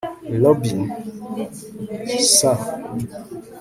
robin 0.43 0.79
s 2.31 2.39